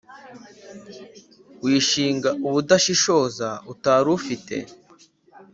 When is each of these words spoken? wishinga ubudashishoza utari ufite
wishinga 1.63 2.29
ubudashishoza 2.47 3.49
utari 3.71 4.07
ufite 4.17 4.55